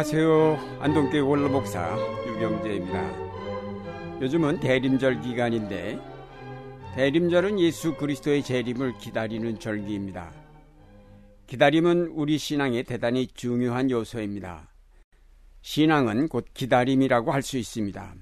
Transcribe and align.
안녕하세요. 0.00 0.78
안동교회 0.80 1.20
원로목사 1.20 1.94
유경재입니다. 2.26 4.20
요즘은 4.22 4.60
대림절 4.60 5.20
기간인데 5.20 6.00
대림절은 6.94 7.60
예수 7.60 7.94
그리스도의 7.96 8.42
재림을 8.42 8.96
기다리는 8.96 9.58
절기입니다. 9.58 10.32
기다림은 11.46 12.12
우리 12.14 12.38
신앙의 12.38 12.84
대단히 12.84 13.26
중요한 13.26 13.90
요소입니다. 13.90 14.70
신앙은 15.60 16.28
곧 16.28 16.46
기다림이라고 16.54 17.30
할 17.30 17.42
수 17.42 17.58
있습니다. 17.58 18.14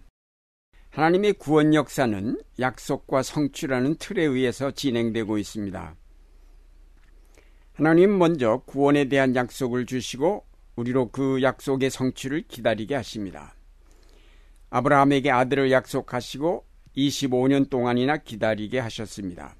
하나님의 0.91 1.35
구원 1.35 1.75
역사는 1.75 2.41
약속과 2.59 3.23
성취라는 3.23 3.99
틀에 4.01 4.25
의해서 4.25 4.73
진행되고 4.73 5.39
있습니다. 5.39 5.95
하나님 7.75 8.19
먼저 8.19 8.65
구원에 8.67 9.05
대한 9.05 9.37
약속을 9.37 9.87
주시고 9.87 10.49
우리로 10.79 11.11
그 11.11 11.43
약속의 11.43 11.91
성취를 11.91 12.45
기다리게 12.47 12.95
하십니다. 12.95 13.57
아브라함에게 14.71 15.31
아들을 15.31 15.73
약속하시고 15.73 16.65
25년 16.97 17.69
동안이나 17.69 18.19
기다리게 18.19 18.79
하셨습니다. 18.79 19.57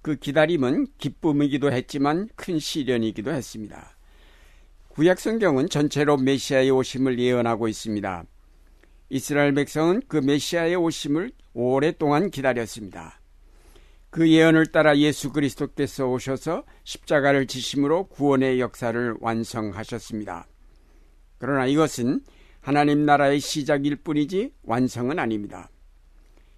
그 0.00 0.16
기다림은 0.16 0.86
기쁨이기도 0.96 1.70
했지만 1.70 2.28
큰 2.34 2.58
시련이기도 2.58 3.30
했습니다. 3.30 3.96
구약 4.88 5.18
성경은 5.18 5.68
전체로 5.68 6.16
메시아의 6.16 6.70
오심을 6.70 7.18
예언하고 7.18 7.68
있습니다. 7.68 8.24
이스라엘 9.10 9.52
백성은 9.52 10.02
그 10.08 10.16
메시아의 10.16 10.76
오심을 10.76 11.30
오랫동안 11.52 12.30
기다렸습니다. 12.30 13.17
그 14.10 14.30
예언을 14.30 14.66
따라 14.66 14.96
예수 14.98 15.32
그리스도께서 15.32 16.06
오셔서 16.08 16.64
십자가를 16.84 17.46
지심으로 17.46 18.08
구원의 18.08 18.60
역사를 18.60 19.14
완성하셨습니다. 19.20 20.46
그러나 21.38 21.66
이것은 21.66 22.22
하나님 22.60 23.04
나라의 23.04 23.40
시작일 23.40 23.96
뿐이지 23.96 24.54
완성은 24.62 25.18
아닙니다. 25.18 25.70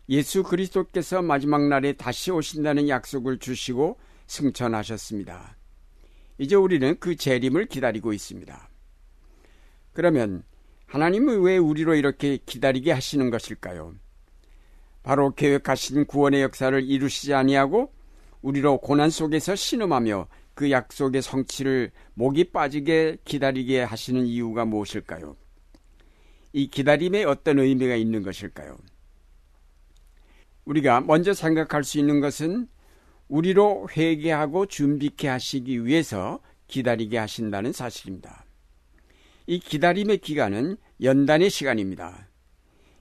예수 0.08 0.42
그리스도께서 0.42 1.22
마지막 1.22 1.68
날에 1.68 1.92
다시 1.92 2.30
오신다는 2.30 2.88
약속을 2.88 3.38
주시고 3.38 3.98
승천하셨습니다. 4.26 5.56
이제 6.38 6.56
우리는 6.56 6.96
그 6.98 7.16
재림을 7.16 7.66
기다리고 7.66 8.12
있습니다. 8.12 8.68
그러면 9.92 10.42
하나님은 10.86 11.42
왜 11.42 11.58
우리로 11.58 11.94
이렇게 11.94 12.38
기다리게 12.38 12.92
하시는 12.92 13.30
것일까요? 13.30 13.94
바로 15.02 15.34
계획하신 15.34 16.06
구원의 16.06 16.42
역사를 16.42 16.82
이루시지 16.82 17.34
아니하고 17.34 17.92
우리로 18.42 18.78
고난 18.78 19.10
속에서 19.10 19.54
신음하며 19.54 20.28
그 20.54 20.70
약속의 20.70 21.22
성취를 21.22 21.90
목이 22.14 22.52
빠지게 22.52 23.18
기다리게 23.24 23.82
하시는 23.82 24.26
이유가 24.26 24.64
무엇일까요? 24.64 25.36
이 26.52 26.68
기다림에 26.68 27.24
어떤 27.24 27.58
의미가 27.58 27.94
있는 27.94 28.22
것일까요? 28.22 28.76
우리가 30.64 31.00
먼저 31.00 31.32
생각할 31.32 31.84
수 31.84 31.98
있는 31.98 32.20
것은 32.20 32.68
우리로 33.28 33.88
회개하고 33.96 34.66
준비케 34.66 35.28
하시기 35.28 35.86
위해서 35.86 36.40
기다리게 36.66 37.18
하신다는 37.18 37.72
사실입니다. 37.72 38.44
이 39.46 39.58
기다림의 39.58 40.18
기간은 40.18 40.76
연단의 41.02 41.50
시간입니다. 41.50 42.28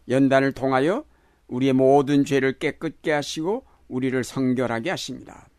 연단을 0.07 0.53
통하여 0.53 1.03
우리의 1.49 1.73
모든 1.73 2.25
죄를 2.25 2.57
깨끗게 2.57 3.11
하시고 3.11 3.65
우리를 3.87 4.23
성결하게 4.23 4.91
하십니다. 4.91 5.49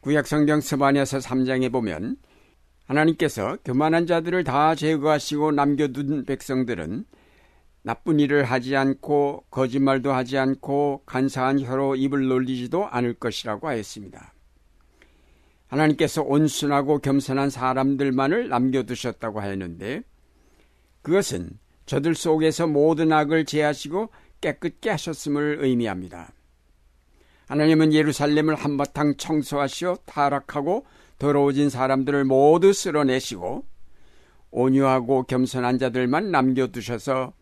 구약 0.00 0.26
성경 0.26 0.60
스바냐서 0.60 1.18
3장에 1.18 1.72
보면 1.72 2.16
하나님께서 2.84 3.58
교만한 3.64 4.06
자들을 4.06 4.44
다 4.44 4.74
제거하시고 4.74 5.52
남겨둔 5.52 6.24
백성들은 6.24 7.04
나쁜 7.82 8.20
일을 8.20 8.44
하지 8.44 8.76
않고 8.76 9.44
거짓말도 9.50 10.12
하지 10.12 10.38
않고 10.38 11.02
간사한 11.06 11.60
혀로 11.60 11.96
입을 11.96 12.26
놀리지도 12.26 12.86
않을 12.86 13.14
것이라고 13.14 13.68
하였습니다. 13.68 14.34
하나님께서 15.68 16.22
온순하고 16.22 16.98
겸손한 16.98 17.50
사람들만을 17.50 18.48
남겨두셨다고 18.48 19.40
하였는데 19.40 20.02
그것은 21.02 21.50
저들 21.86 22.14
속에서 22.14 22.66
모든 22.66 23.12
악을 23.12 23.44
제하시고 23.44 24.10
깨끗게 24.40 24.90
하셨음을 24.90 25.58
의미합니다. 25.60 26.32
하나님은 27.46 27.92
예루살렘을 27.92 28.56
한바탕 28.56 29.16
청소하시어 29.16 29.98
타락하고 30.04 30.84
더러워진 31.18 31.70
사람들을 31.70 32.24
모두 32.24 32.72
쓸어내시고 32.72 33.64
온유하고 34.50 35.24
겸손한 35.24 35.78
자들만 35.78 36.30
남겨두셔서 36.30 37.32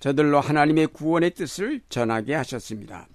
저들로 0.00 0.40
하나님의 0.40 0.88
구원의 0.88 1.30
뜻을 1.30 1.80
전하게 1.88 2.34
하셨습니다. 2.34 3.08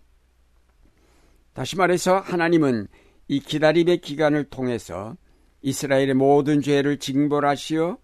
다시 1.54 1.76
말해서 1.76 2.20
하나님은 2.20 2.88
이 3.28 3.40
기다림의 3.40 4.00
기간을 4.02 4.46
통해서 4.46 5.16
이스라엘의 5.62 6.16
모든 6.16 6.62
죄를 6.62 6.98
징벌하시어 6.98 7.98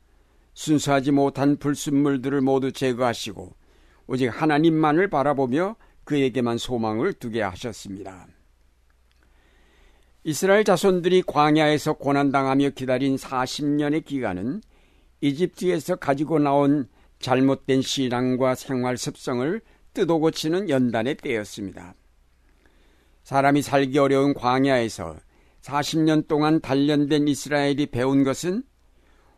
순수하지 0.56 1.12
못한 1.12 1.58
불순물들을 1.58 2.42
모두 2.42 2.72
제거하시고 2.72 3.56
오직 4.08 4.28
하나님만을 4.30 5.10
바라보며 5.10 5.76
그에게만 6.06 6.58
소망을 6.58 7.14
두게 7.14 7.42
하셨습니다. 7.42 8.28
이스라엘 10.24 10.64
자손들이 10.64 11.22
광야에서 11.22 11.94
고난당하며 11.94 12.72
기다린 12.72 13.16
40년의 13.16 14.06
기간은 14.06 14.62
이집트에서 15.22 15.98
가지고 15.98 16.40
나온 16.40 16.88
잘못된 17.20 17.82
신앙과 17.82 18.56
생활 18.56 18.98
습성을 18.98 19.62
뜯어 19.94 20.18
고치는 20.18 20.70
연단의 20.70 21.18
때였습니다. 21.18 21.94
사람이 23.24 23.62
살기 23.62 23.98
어려운 23.98 24.34
광야에서 24.34 25.16
40년 25.62 26.28
동안 26.28 26.60
단련된 26.60 27.28
이스라엘이 27.28 27.88
배운 27.88 28.24
것은 28.24 28.64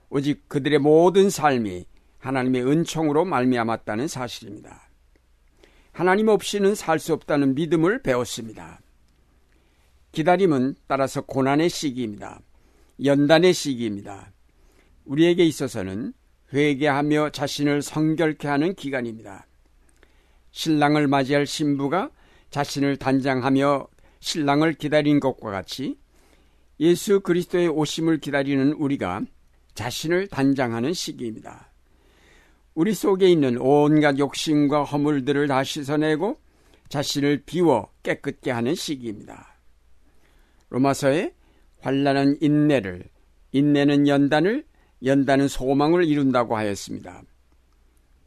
오직 0.10 0.48
그들의 0.48 0.80
모든 0.80 1.30
삶이 1.30 1.86
하나님의 2.20 2.66
은총으로 2.66 3.26
말미암았다는 3.26 4.08
사실입니다. 4.08 4.90
하나님 5.92 6.28
없이는 6.28 6.76
살 6.76 7.00
수 7.00 7.14
없다는 7.14 7.56
믿음을 7.56 8.02
배웠습니다. 8.02 8.80
기다림은 10.12 10.76
따라서 10.88 11.22
고난의 11.22 11.70
시기입니다. 11.70 12.40
연단의 13.04 13.54
시기입니다. 13.54 14.32
우리에게 15.06 15.46
있어서는 15.46 16.14
회개하며 16.54 17.32
자신을 17.32 17.82
성결케 17.82 18.48
하는 18.48 18.74
기간입니다. 18.74 19.46
신랑을 20.52 21.08
맞이할 21.08 21.46
신부가 21.46 22.10
자신을 22.50 22.98
단장하며 22.98 23.88
신랑을 24.20 24.74
기다린 24.74 25.20
것과 25.20 25.52
같이 25.52 25.98
예수 26.80 27.20
그리스도의 27.20 27.68
오심을 27.68 28.20
기다리는 28.20 28.74
우리가 28.74 29.22
자신을 29.78 30.28
단장하는 30.28 30.92
시기입니다. 30.94 31.72
우리 32.74 32.94
속에 32.96 33.30
있는 33.30 33.58
온갖 33.60 34.18
욕심과 34.18 34.84
허물들을 34.84 35.48
다 35.48 35.64
씻어내고 35.64 36.40
자신을 36.90 37.44
비워 37.46 37.92
깨끗게 38.02 38.50
하는 38.50 38.74
시기입니다. 38.74 39.56
로마서에 40.70 41.34
환란은 41.80 42.38
인내를, 42.42 43.04
인내는 43.52 44.08
연단을, 44.08 44.66
연단은 45.06 45.48
소망을 45.48 46.06
이룬다고 46.06 46.58
하였습니다. 46.58 47.22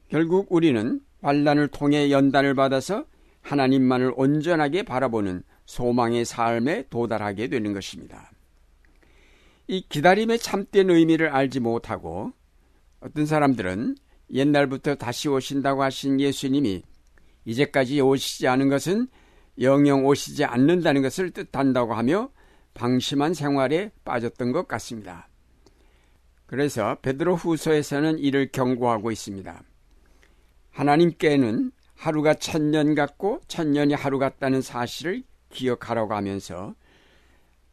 결국 0.09 0.47
우리는 0.51 1.01
환란을 1.21 1.69
통해 1.69 2.13
연단을 2.13 2.55
받아서 2.55 3.07
하나님만을 3.43 4.13
온전하게 4.15 4.85
바라보는 4.85 5.43
소망의 5.67 6.25
삶에 6.25 6.85
도달하게 6.91 7.49
되는 7.49 7.73
것입니다. 7.73 8.31
이 9.71 9.83
기다림의 9.89 10.41
참된 10.41 10.91
의미를 10.91 11.29
알지 11.29 11.61
못하고 11.61 12.33
어떤 12.99 13.25
사람들은 13.25 13.95
옛날부터 14.33 14.97
다시 14.97 15.29
오신다고 15.29 15.85
하신 15.85 16.19
예수님이 16.19 16.83
이제까지 17.45 18.01
오시지 18.01 18.49
않은 18.49 18.69
것은 18.69 19.07
영영 19.61 20.05
오시지 20.07 20.45
않는다는 20.45 21.03
것을 21.03 21.31
뜻한다고 21.31 21.95
하며 21.95 22.31
방심한 22.75 23.33
생활에 23.33 23.93
빠졌던 24.05 24.51
것 24.51 24.67
같습니다. 24.67 25.29
그래서 26.47 26.97
베드로 27.01 27.37
후서에서는 27.37 28.19
이를 28.19 28.51
경고하고 28.51 29.13
있습니다. 29.13 29.63
하나님께는 30.73 31.71
하루가 31.95 32.35
천년 32.35 32.97
같고 32.97 33.41
천년이 33.47 33.95
하루 33.95 34.19
같다는 34.19 34.63
사실을 34.63 35.23
기억하라고 35.51 36.15
하면서 36.15 36.75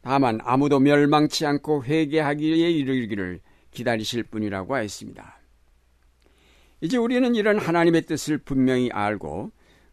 다만 0.02 0.38
아무도 0.42 0.78
멸망치 0.78 1.44
않고 1.46 1.84
회개하기에 1.84 2.70
이르기를 2.70 3.40
기다리실 3.70 4.24
뿐이라고 4.24 4.74
하였습니다. 4.74 5.38
이제 6.80 6.96
우리는 6.96 7.34
이런 7.34 7.58
하나님의 7.58 8.02
뜻을 8.02 8.38
분명히 8.38 8.90
알고 8.90 9.50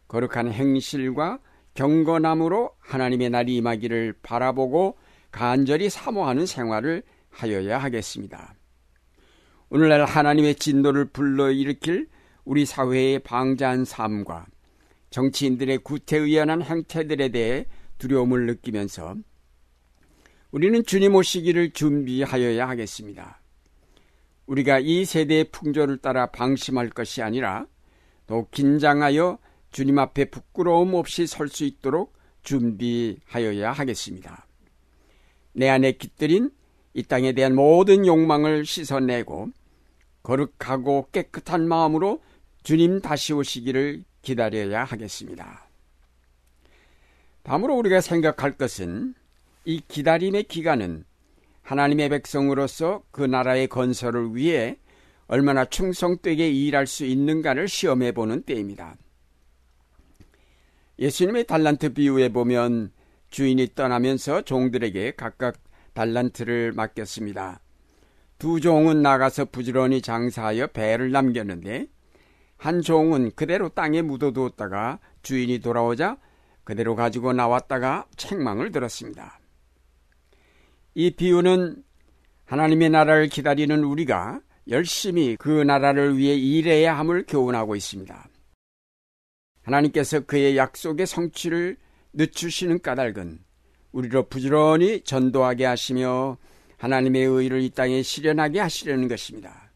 거룩한 0.08 0.52
행실과 0.52 1.40
경건함으로 1.74 2.70
하나님의 2.78 3.30
날이 3.30 3.56
임하기를 3.56 4.14
바라보고 4.22 4.96
간절히 5.30 5.90
사모하는 5.90 6.46
생활을 6.46 7.02
하여야 7.28 7.78
하겠습니다. 7.78 8.54
오늘날 9.68 10.04
하나님의 10.04 10.54
진노를 10.54 11.06
불러일으킬 11.06 12.08
우리 12.44 12.64
사회의 12.64 13.18
방자한 13.18 13.84
삶과 13.84 14.46
정치인들의 15.10 15.78
구태의연한 15.78 16.62
행태들에 16.62 17.28
대해 17.30 17.66
두려움을 17.98 18.46
느끼면서 18.46 19.16
우리는 20.50 20.84
주님 20.84 21.14
오시기를 21.14 21.72
준비하여야 21.72 22.68
하겠습니다. 22.68 23.40
우리가 24.46 24.78
이 24.78 25.04
세대의 25.04 25.50
풍조를 25.50 25.98
따라 25.98 26.26
방심할 26.26 26.90
것이 26.90 27.20
아니라 27.22 27.66
더 28.26 28.46
긴장하여 28.50 29.38
주님 29.70 29.98
앞에 29.98 30.26
부끄러움 30.26 30.94
없이 30.94 31.26
설 31.26 31.48
수 31.48 31.64
있도록 31.64 32.14
준비하여야 32.42 33.72
하겠습니다. 33.72 34.46
내 35.52 35.68
안에 35.68 35.92
깃들인 35.92 36.50
이 36.94 37.02
땅에 37.02 37.32
대한 37.32 37.54
모든 37.54 38.06
욕망을 38.06 38.64
씻어내고 38.64 39.50
거룩하고 40.22 41.08
깨끗한 41.12 41.66
마음으로 41.66 42.22
주님 42.62 43.00
다시 43.00 43.32
오시기를 43.32 44.04
기다려야 44.22 44.84
하겠습니다. 44.84 45.68
다음으로 47.42 47.76
우리가 47.76 48.00
생각할 48.00 48.56
것은 48.56 49.14
이 49.68 49.80
기다림의 49.88 50.44
기간은 50.44 51.04
하나님의 51.62 52.08
백성으로서 52.10 53.02
그 53.10 53.22
나라의 53.22 53.66
건설을 53.66 54.36
위해 54.36 54.78
얼마나 55.26 55.64
충성되게 55.64 56.48
일할 56.48 56.86
수 56.86 57.04
있는가를 57.04 57.66
시험해 57.66 58.12
보는 58.12 58.42
때입니다. 58.42 58.96
예수님의 61.00 61.48
달란트 61.48 61.94
비유에 61.94 62.28
보면 62.28 62.92
주인이 63.30 63.74
떠나면서 63.74 64.42
종들에게 64.42 65.14
각각 65.16 65.56
달란트를 65.94 66.70
맡겼습니다. 66.70 67.60
두 68.38 68.60
종은 68.60 69.02
나가서 69.02 69.46
부지런히 69.46 70.00
장사하여 70.00 70.68
배를 70.68 71.10
남겼는데 71.10 71.88
한 72.56 72.82
종은 72.82 73.32
그대로 73.34 73.68
땅에 73.68 74.00
묻어두었다가 74.00 75.00
주인이 75.22 75.58
돌아오자 75.58 76.18
그대로 76.62 76.94
가지고 76.94 77.32
나왔다가 77.32 78.06
책망을 78.16 78.70
들었습니다. 78.70 79.40
이 80.98 81.10
비유는 81.10 81.84
하나님의 82.46 82.88
나라를 82.88 83.28
기다리는 83.28 83.84
우리가 83.84 84.40
열심히 84.68 85.36
그 85.38 85.50
나라를 85.50 86.16
위해 86.16 86.34
일해야 86.34 86.98
함을 86.98 87.26
교훈하고 87.28 87.76
있습니다. 87.76 88.26
하나님께서 89.60 90.20
그의 90.20 90.56
약속의 90.56 91.06
성취를 91.06 91.76
늦추시는 92.14 92.80
까닭은 92.80 93.40
우리로 93.92 94.28
부지런히 94.30 95.02
전도하게 95.02 95.66
하시며 95.66 96.38
하나님의 96.78 97.24
의를 97.26 97.60
이 97.60 97.68
땅에 97.68 98.00
실현하게 98.00 98.60
하시려는 98.60 99.06
것입니다. 99.06 99.70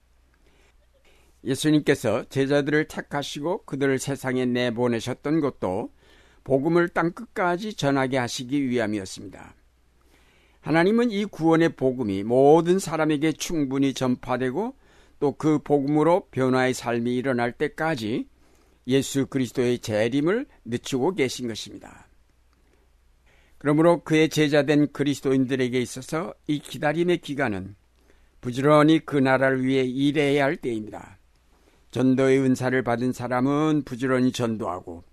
예수님께서 1.44 2.24
제자들을 2.30 2.88
택하시고 2.88 3.64
그들을 3.66 3.98
세상에 3.98 4.46
내보내셨던 4.46 5.42
것도 5.42 5.92
복음을 6.44 6.88
땅끝까지 6.88 7.74
전하게 7.74 8.16
하시기 8.16 8.70
위함이었습니다. 8.70 9.59
하나님은 10.60 11.10
이 11.10 11.24
구원의 11.24 11.70
복음이 11.70 12.22
모든 12.24 12.78
사람에게 12.78 13.32
충분히 13.32 13.94
전파되고 13.94 14.74
또 15.20 15.32
그 15.32 15.58
복음으로 15.58 16.28
변화의 16.30 16.74
삶이 16.74 17.14
일어날 17.14 17.52
때까지 17.52 18.26
예수 18.86 19.26
그리스도의 19.26 19.78
재림을 19.78 20.46
늦추고 20.64 21.14
계신 21.14 21.46
것입니다. 21.46 22.08
그러므로 23.58 24.02
그의 24.02 24.30
제자된 24.30 24.92
그리스도인들에게 24.92 25.78
있어서 25.80 26.34
이 26.46 26.58
기다림의 26.58 27.18
기간은 27.18 27.76
부지런히 28.40 29.00
그 29.00 29.18
나라를 29.18 29.62
위해 29.64 29.84
일해야 29.84 30.44
할 30.44 30.56
때입니다. 30.56 31.18
전도의 31.90 32.40
은사를 32.40 32.82
받은 32.82 33.12
사람은 33.12 33.82
부지런히 33.84 34.32
전도하고 34.32 35.04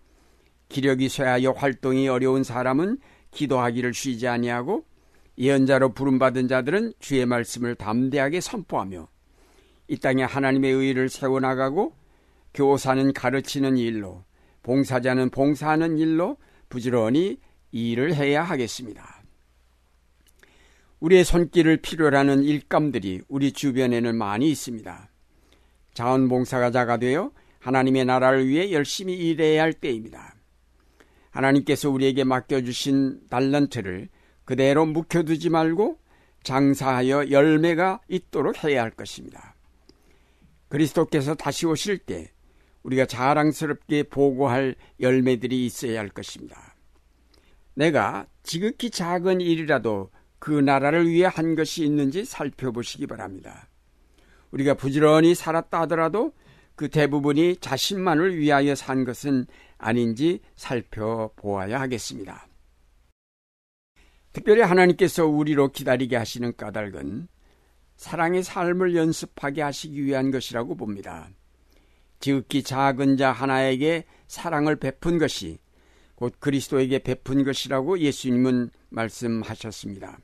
기력이 0.69 1.09
쇠하여 1.09 1.51
활동이 1.51 2.07
어려운 2.07 2.43
사람은 2.43 2.99
기도하기를 3.31 3.93
쉬지 3.93 4.29
아니하고 4.29 4.85
예언자로 5.37 5.93
부름받은 5.93 6.47
자들은 6.47 6.93
주의 6.99 7.25
말씀을 7.25 7.75
담대하게 7.75 8.41
선포하며 8.41 9.07
이 9.87 9.97
땅에 9.97 10.23
하나님의 10.23 10.71
의를 10.71 11.09
세워나가고 11.09 11.93
교사는 12.53 13.13
가르치는 13.13 13.77
일로 13.77 14.23
봉사자는 14.63 15.29
봉사하는 15.29 15.97
일로 15.97 16.37
부지런히 16.69 17.37
일을 17.71 18.15
해야 18.15 18.43
하겠습니다. 18.43 19.23
우리의 20.99 21.23
손길을 21.23 21.77
필요로 21.77 22.17
하는 22.17 22.43
일감들이 22.43 23.21
우리 23.27 23.51
주변에는 23.51 24.17
많이 24.17 24.49
있습니다. 24.49 25.09
자원봉사자가 25.93 26.97
되어 26.97 27.31
하나님의 27.59 28.05
나라를 28.05 28.47
위해 28.47 28.71
열심히 28.71 29.15
일해야 29.15 29.63
할 29.63 29.73
때입니다. 29.73 30.35
하나님께서 31.29 31.89
우리에게 31.89 32.23
맡겨주신 32.23 33.27
달란트를 33.29 34.09
그대로 34.47 34.85
묵혀두지 34.85 35.49
말고 35.49 35.99
장사하여 36.43 37.31
열매가 37.31 37.99
있도록 38.07 38.63
해야 38.63 38.81
할 38.81 38.91
것입니다. 38.91 39.55
그리스도께서 40.69 41.35
다시 41.35 41.65
오실 41.65 41.97
때 41.97 42.31
우리가 42.83 43.05
자랑스럽게 43.07 44.03
보고할 44.03 44.75
열매들이 45.01 45.65
있어야 45.65 45.99
할 45.99 46.07
것입니다. 46.07 46.75
내가 47.73 48.25
지극히 48.41 48.89
작은 48.89 49.41
일이라도 49.41 50.11
그 50.39 50.51
나라를 50.51 51.09
위해 51.09 51.27
한 51.29 51.55
것이 51.55 51.83
있는지 51.83 52.23
살펴보시기 52.23 53.05
바랍니다. 53.05 53.67
우리가 54.51 54.75
부지런히 54.75 55.35
살았다 55.35 55.81
하더라도 55.81 56.31
그 56.75 56.87
대부분이 56.87 57.57
자신만을 57.57 58.37
위하여 58.37 58.75
산 58.75 59.03
것은 59.03 59.45
아닌지 59.77 60.39
살펴보아야 60.55 61.81
하겠습니다. 61.81 62.46
특별히 64.37 64.61
하나님께서 64.61 65.25
우리로 65.25 65.71
기다리게 65.71 66.15
하시는 66.15 66.55
까닭은 66.55 67.27
사랑의 67.95 68.43
삶을 68.43 68.95
연습하게 68.95 69.63
하시기 69.63 70.05
위한 70.05 70.29
것이라고 70.29 70.75
봅니다. 70.75 71.27
지극히 72.19 72.61
작은 72.61 73.17
자 73.17 73.31
하나에게 73.31 74.05
사랑을 74.27 74.75
베푼 74.75 75.17
것이 75.17 75.57
곧 76.13 76.35
그리스도에게 76.39 76.99
베푼 76.99 77.43
것이라고 77.43 77.97
예수님은 77.97 78.69
말씀하셨습니다. 78.89 80.19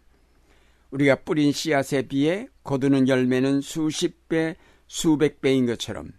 우리가 0.92 1.16
뿌린 1.24 1.52
씨앗에 1.52 2.04
비해 2.04 2.48
거두는 2.64 3.08
열매는 3.08 3.62
수십 3.62 4.30
배, 4.30 4.56
수백 4.86 5.42
배인 5.42 5.66
것처럼 5.66 6.12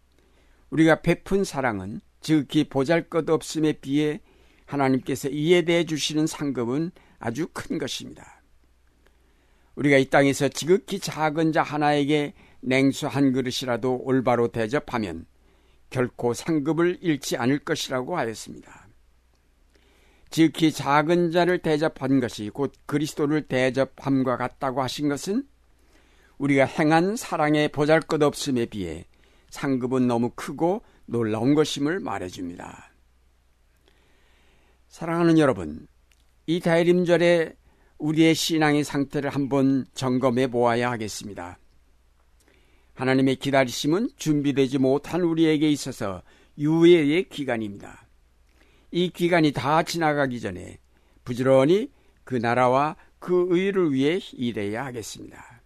우리가 0.71 1.01
베푼 1.01 1.45
사랑은 1.45 2.01
지극히 2.21 2.65
보잘 2.69 3.09
것 3.09 3.31
없음에 3.31 3.75
비해 3.75 4.21
하나님께서 4.67 5.29
이에 5.29 5.63
대해 5.63 5.85
주시는 5.85 6.27
상급은 6.27 6.91
아주 7.19 7.49
큰 7.53 7.79
것입니다. 7.79 8.43
우리가 9.77 9.97
이 9.99 10.07
땅에서 10.07 10.49
지극히 10.49 10.99
작은 10.99 11.53
자 11.53 11.63
하나에게 11.63 12.35
냉수 12.61 13.07
한 13.07 13.33
그릇이라도 13.33 14.03
올바로 14.05 14.49
대접하면 14.49 15.27
결코 15.91 16.33
상급을 16.35 16.99
잃지 17.03 17.37
않을 17.37 17.61
것이라고 17.61 18.17
하였습니다. 18.17 18.89
지극히 20.31 20.73
작은 20.73 21.31
자를 21.31 21.59
대접한 21.59 22.19
것이 22.19 22.51
곧 22.51 22.73
그리스도를 22.87 23.47
대접함과 23.47 24.37
같다고 24.37 24.83
하신 24.83 25.09
것은 25.09 25.47
우리가 26.39 26.65
행한 26.65 27.17
사랑의 27.17 27.69
보잘 27.69 28.01
것 28.01 28.21
없음에 28.21 28.67
비해 28.67 29.07
상급은 29.51 30.09
너무 30.09 30.31
크고 30.35 30.83
놀라운 31.07 31.55
것임을 31.55 32.01
말해줍니다. 32.01 32.91
사랑하는 34.89 35.39
여러분, 35.39 35.87
이 36.47 36.61
대림절에 36.61 37.55
우리의 37.99 38.35
신앙의 38.35 38.85
상태를 38.85 39.31
한번 39.31 39.87
점검해 39.95 40.49
보아야 40.49 40.91
하겠습니다. 40.91 41.59
하나님의 42.95 43.37
기다리심은 43.37 44.11
준비되지 44.17 44.79
못한 44.79 45.23
우리에게 45.23 45.71
있어서 45.71 46.23
유예의 46.59 47.29
기간입니다. 47.29 48.07
이 48.91 49.11
기간이 49.11 49.53
다 49.53 49.83
지나가기 49.83 50.41
전에 50.41 50.79
부지런히 51.25 51.91
그 52.23 52.35
나라와 52.35 52.97
그 53.19 53.47
의를 53.51 53.93
위해 53.93 54.21
일해야 54.33 54.85
하겠습니다. 54.85 55.63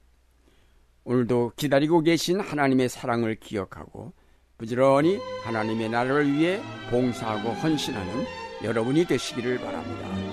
오늘도 1.04 1.52
기다리고 1.56 2.02
계신 2.02 2.40
하나님의 2.40 2.88
사랑을 2.88 3.34
기억하고 3.34 4.12
부지런히 4.56 5.18
하나님의 5.44 5.88
나라를 5.88 6.32
위해 6.32 6.60
봉사하고 6.90 7.50
헌신하는 7.50 8.24
여러분이 8.62 9.04
되시기를 9.06 9.58
바랍니다. 9.58 10.27